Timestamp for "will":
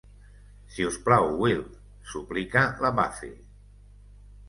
1.43-1.63